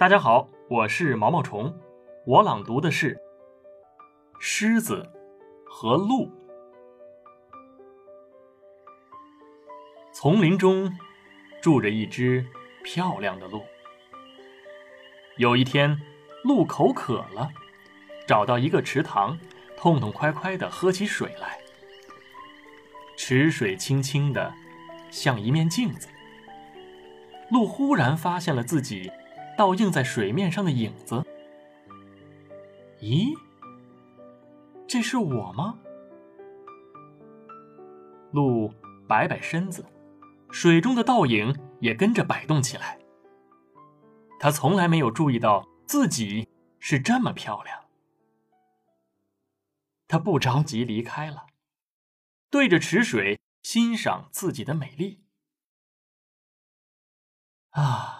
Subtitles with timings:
[0.00, 1.78] 大家好，我是毛毛虫，
[2.24, 3.14] 我朗读的是
[4.40, 5.06] 《狮子
[5.66, 6.26] 和鹿》。
[10.10, 10.90] 丛林中
[11.60, 12.42] 住着一只
[12.82, 13.62] 漂亮的鹿。
[15.36, 16.00] 有一天，
[16.44, 17.50] 鹿口渴了，
[18.26, 19.38] 找到一个池塘，
[19.76, 21.58] 痛痛快快的喝起水来。
[23.18, 24.50] 池水清清的，
[25.10, 26.08] 像一面镜子。
[27.50, 29.12] 鹿忽然发现了自己。
[29.60, 31.22] 倒映在水面上的影子，
[33.02, 33.36] 咦，
[34.88, 35.78] 这是我吗？
[38.32, 38.72] 鹿
[39.06, 39.84] 摆摆身子，
[40.50, 42.98] 水中的倒影也跟着摆动起来。
[44.38, 46.48] 他从来没有注意到自己
[46.78, 47.84] 是这么漂亮。
[50.08, 51.48] 他不着急离开了，
[52.48, 55.22] 对着池水欣赏自己的美丽。
[57.72, 58.19] 啊！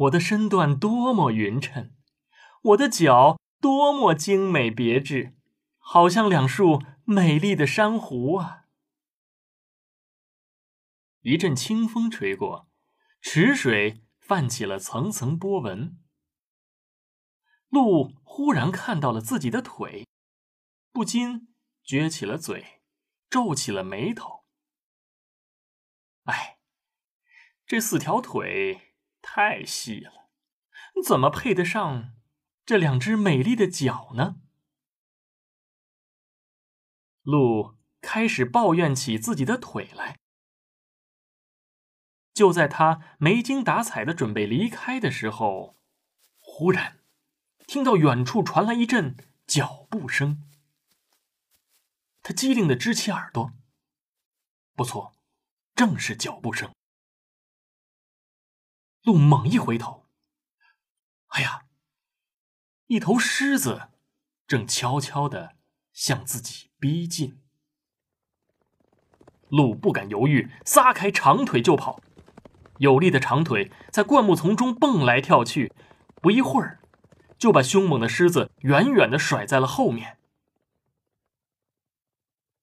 [0.00, 1.94] 我的身段多么匀称，
[2.62, 5.36] 我的脚多么精美别致，
[5.76, 8.64] 好像两束美丽的珊瑚啊！
[11.20, 12.70] 一阵清风吹过，
[13.20, 15.98] 池水泛起了层层波纹。
[17.68, 20.08] 鹿忽然看到了自己的腿，
[20.92, 22.80] 不禁撅起了嘴，
[23.28, 24.46] 皱起了眉头。
[26.24, 26.58] 哎，
[27.66, 28.89] 这四条腿。
[29.32, 30.28] 太细了，
[31.06, 32.16] 怎么配得上
[32.66, 34.40] 这两只美丽的脚呢？
[37.22, 40.18] 鹿开始抱怨起自己的腿来。
[42.34, 45.76] 就在他没精打采的准备离开的时候，
[46.40, 46.98] 忽然
[47.68, 50.42] 听到远处传来一阵脚步声。
[52.20, 53.52] 他机灵的支起耳朵，
[54.74, 55.14] 不错，
[55.76, 56.74] 正是脚步声。
[59.02, 60.06] 鹿猛一回头，
[61.28, 61.62] 哎呀！
[62.88, 63.88] 一头狮子
[64.46, 65.56] 正悄悄的
[65.92, 67.40] 向自己逼近。
[69.48, 72.00] 鹿不敢犹豫，撒开长腿就跑。
[72.78, 75.72] 有力的长腿在灌木丛中蹦来跳去，
[76.20, 76.80] 不一会儿，
[77.38, 80.18] 就把凶猛的狮子远远的甩在了后面。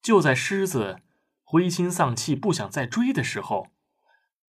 [0.00, 1.00] 就在狮子
[1.42, 3.68] 灰心丧气、不想再追的时候，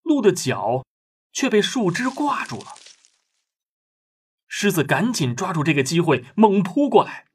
[0.02, 0.84] 鹿的脚。
[1.32, 2.74] 却被树枝挂住了。
[4.46, 7.26] 狮子赶紧抓住这个机会，猛扑过来。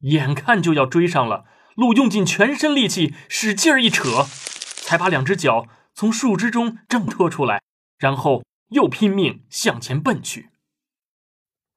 [0.00, 4.24] 眼看就要追上了，鹿用尽全身力气，使劲儿一扯，
[4.84, 7.62] 才把两只脚从树枝中挣脱出来，
[7.98, 10.50] 然后又拼命向前奔去。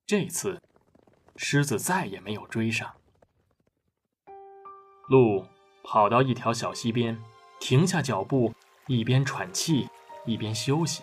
[0.06, 0.62] 这次，
[1.36, 2.96] 狮子再也没有追上。
[5.08, 5.48] 鹿
[5.84, 7.20] 跑到一条小溪边，
[7.60, 8.54] 停下脚步，
[8.88, 9.88] 一边喘气。
[10.26, 11.02] 一边休息，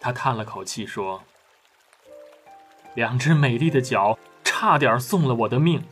[0.00, 1.22] 他叹了口气说
[2.94, 5.84] ：“两只美丽的脚差点送了我的命，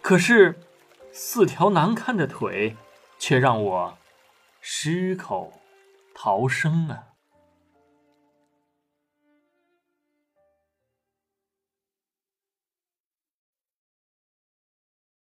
[0.00, 0.58] 可是
[1.12, 2.76] 四条难看的腿
[3.18, 3.98] 却让我
[4.60, 5.60] 失口
[6.14, 7.08] 逃生啊！”